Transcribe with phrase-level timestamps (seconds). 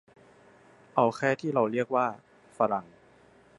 [0.95, 2.07] เอาแค่ที่เราเรียกว่า
[2.57, 2.85] ฝรั่ง